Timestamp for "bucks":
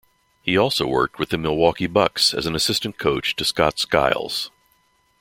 1.85-2.33